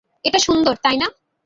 এটা 0.25 0.39
সুন্দর, 0.39 0.75
তাই 0.83 0.97
না? 0.97 1.07